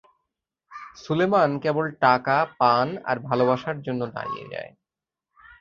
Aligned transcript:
সুলেমান 0.97 1.49
কেবল 1.63 1.85
টাকা, 2.03 2.37
পান 2.59 2.87
আর 3.05 3.17
ভালোবাসার 3.27 3.77
জন্য 3.81 4.01
দাঁড়িয়ে 4.15 4.45
যায়! 4.51 4.71